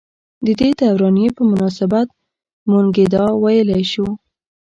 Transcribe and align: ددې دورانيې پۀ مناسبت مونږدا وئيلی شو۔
ددې 0.45 0.69
دورانيې 0.79 1.29
پۀ 1.35 1.41
مناسبت 1.51 2.07
مونږدا 2.69 3.23
وئيلی 3.43 3.81
شو۔ 3.91 4.07